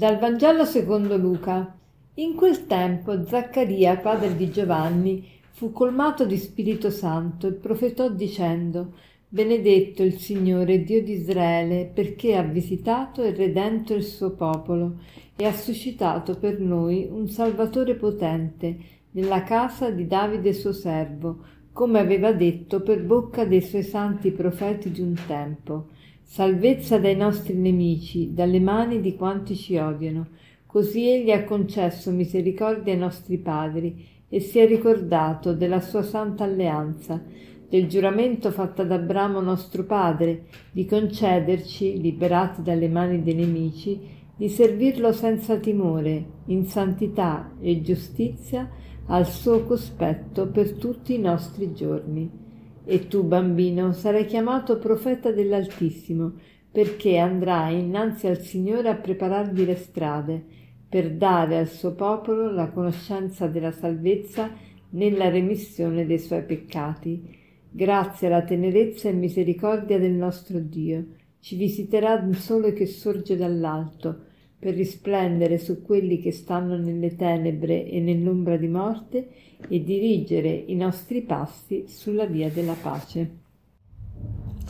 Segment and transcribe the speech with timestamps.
[0.00, 1.76] Dal Vangelo secondo Luca.
[2.14, 8.94] In quel tempo Zaccaria, padre di Giovanni, fu colmato di Spirito Santo e profetò dicendo
[9.28, 15.00] Benedetto il Signore Dio di Israele, perché ha visitato e redento il suo popolo
[15.36, 18.78] e ha suscitato per noi un Salvatore potente
[19.10, 21.44] nella casa di Davide suo servo,
[21.74, 25.88] come aveva detto per bocca dei suoi santi profeti di un tempo
[26.32, 30.28] salvezza dai nostri nemici, dalle mani di quanti ci odiano.
[30.64, 36.44] Così egli ha concesso misericordia ai nostri padri e si è ricordato della sua santa
[36.44, 37.20] alleanza,
[37.68, 43.98] del giuramento fatto ad Abramo nostro padre, di concederci, liberati dalle mani dei nemici,
[44.36, 48.70] di servirlo senza timore, in santità e giustizia,
[49.06, 52.49] al suo cospetto per tutti i nostri giorni.
[52.84, 56.32] E tu, bambino, sarai chiamato profeta dell'Altissimo,
[56.70, 60.44] perché andrai innanzi al Signore a preparargli le strade,
[60.88, 64.50] per dare al suo popolo la conoscenza della salvezza
[64.90, 67.38] nella remissione dei suoi peccati.
[67.70, 71.06] Grazie alla tenerezza e misericordia del nostro Dio,
[71.38, 74.24] ci visiterà un sole che sorge dall'alto,
[74.60, 79.28] per risplendere su quelli che stanno nelle tenebre e nell'ombra di morte
[79.66, 83.38] e dirigere i nostri passi sulla via della pace.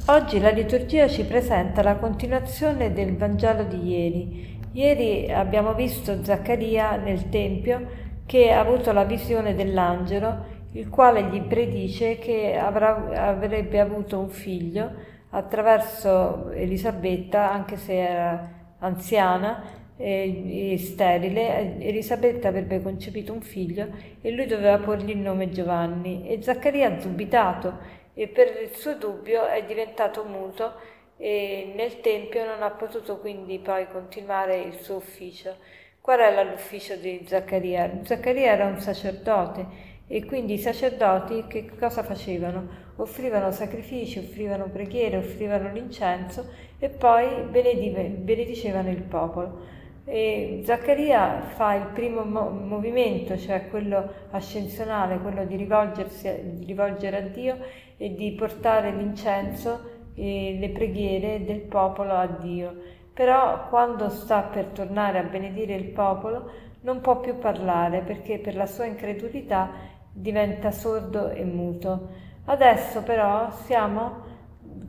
[0.06, 4.58] Oggi la liturgia ci presenta la continuazione del Vangelo di ieri.
[4.72, 11.40] Ieri abbiamo visto Zaccaria nel Tempio che ha avuto la visione dell'angelo, il quale gli
[11.42, 14.88] predice che avrà, avrebbe avuto un figlio
[15.30, 23.88] attraverso Elisabetta, anche se era anziana, e, sterile, Elisabetta avrebbe concepito un figlio
[24.22, 27.78] e lui doveva porgli il nome Giovanni e Zaccaria ha dubitato
[28.14, 30.72] e per il suo dubbio è diventato muto
[31.18, 35.56] e nel Tempio non ha potuto quindi poi continuare il suo ufficio.
[36.00, 38.00] Qual era l'ufficio di Zaccaria?
[38.02, 39.66] Zaccaria era un sacerdote
[40.06, 42.88] e quindi i sacerdoti che cosa facevano?
[42.96, 49.78] Offrivano sacrifici, offrivano preghiere, offrivano l'incenso e poi benedicevano il popolo.
[50.04, 57.20] E Zaccaria fa il primo mo- movimento, cioè quello ascensionale, quello di, di rivolgere a
[57.20, 57.58] Dio
[57.96, 62.74] e di portare l'incenso e le preghiere del popolo a Dio.
[63.12, 66.50] Però quando sta per tornare a benedire il popolo
[66.82, 69.70] non può più parlare perché per la sua incredulità
[70.12, 72.08] diventa sordo e muto.
[72.46, 74.22] Adesso però siamo,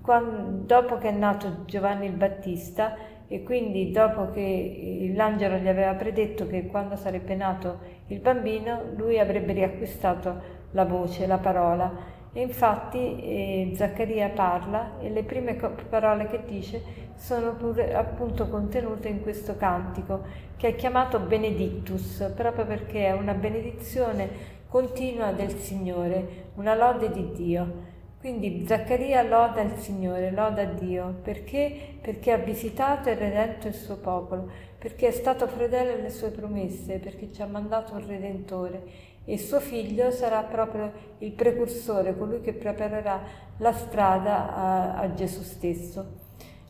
[0.02, 2.96] quando, dopo che è nato Giovanni il Battista,
[3.31, 9.19] e quindi dopo che l'angelo gli aveva predetto che quando sarebbe nato il bambino lui
[9.19, 12.20] avrebbe riacquistato la voce, la parola.
[12.34, 16.84] E infatti eh, Zaccaria parla e le prime parole che dice
[17.16, 20.24] sono pure appunto contenute in questo cantico
[20.58, 27.31] che è chiamato Benedictus, proprio perché è una benedizione continua del Signore, una lode di
[27.31, 27.91] Dio.
[28.22, 31.98] Quindi Zaccaria loda il Signore, loda Dio, perché?
[32.00, 37.00] Perché ha visitato e redento il suo popolo, perché è stato fedele alle sue promesse,
[37.00, 38.84] perché ci ha mandato un Redentore
[39.26, 43.24] e suo figlio sarà proprio il precursore, colui che preparerà
[43.58, 46.06] la strada a, a Gesù stesso.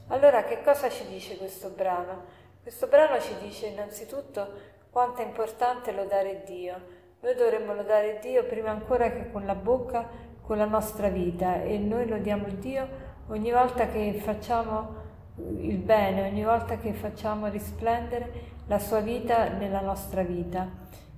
[0.08, 2.24] Allora che cosa ci dice questo brano?
[2.62, 4.48] Questo brano ci dice innanzitutto
[4.90, 7.00] quanto è importante lodare Dio.
[7.20, 11.78] Noi dovremmo lodare Dio prima ancora che con la bocca con la nostra vita e
[11.78, 12.86] noi lodiamo Dio
[13.28, 14.96] ogni volta che facciamo
[15.38, 18.34] il bene, ogni volta che facciamo risplendere
[18.68, 20.68] la sua vita nella nostra vita.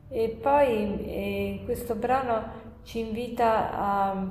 [0.08, 2.44] E poi eh, questo brano
[2.84, 4.28] ci invita a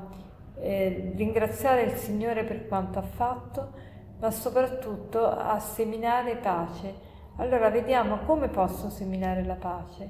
[0.60, 3.72] eh, ringraziare il Signore per quanto ha fatto,
[4.20, 6.94] ma soprattutto a seminare pace.
[7.38, 10.08] Allora vediamo come posso seminare la pace.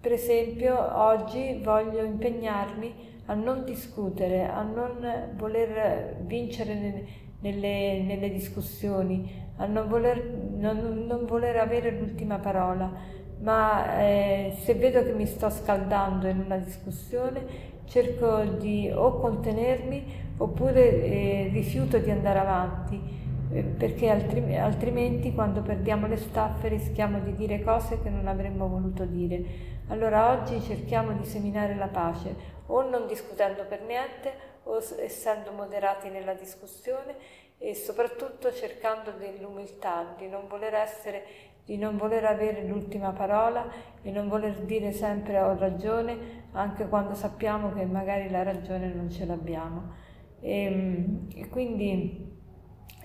[0.00, 7.06] Per esempio, oggi voglio impegnarmi a non discutere, a non voler vincere
[7.40, 10.22] nelle, nelle discussioni, a non voler,
[10.56, 12.92] non, non voler, avere l'ultima parola,
[13.40, 20.22] ma eh, se vedo che mi sto scaldando in una discussione cerco di o contenermi
[20.38, 23.23] oppure eh, rifiuto di andare avanti
[23.62, 29.04] perché altri, altrimenti quando perdiamo le staffe rischiamo di dire cose che non avremmo voluto
[29.04, 29.72] dire.
[29.88, 32.34] Allora oggi cerchiamo di seminare la pace,
[32.66, 37.14] o non discutendo per niente o essendo moderati nella discussione
[37.58, 41.24] e soprattutto cercando dell'umiltà, di non voler essere,
[41.64, 43.70] di non voler avere l'ultima parola
[44.02, 49.10] e non voler dire sempre ho ragione anche quando sappiamo che magari la ragione non
[49.10, 49.92] ce l'abbiamo.
[50.40, 52.32] E, ehm, e quindi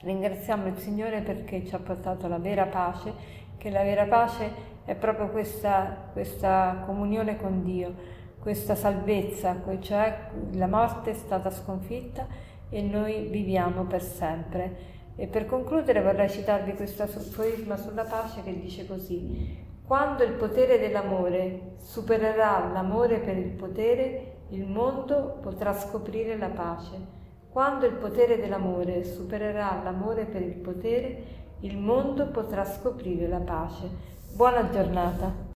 [0.01, 3.13] Ringraziamo il Signore perché ci ha portato la vera pace,
[3.57, 4.50] che la vera pace
[4.86, 7.94] è proprio questa, questa comunione con Dio,
[8.40, 12.25] questa salvezza, cioè la morte è stata sconfitta
[12.69, 14.98] e noi viviamo per sempre.
[15.18, 20.80] E per concludere vorrei citarvi questo aforisma sulla pace che dice così, quando il potere
[20.80, 27.19] dell'amore supererà l'amore per il potere, il mondo potrà scoprire la pace.
[27.51, 31.24] Quando il potere dell'amore supererà l'amore per il potere,
[31.62, 33.90] il mondo potrà scoprire la pace.
[34.36, 35.49] Buona giornata.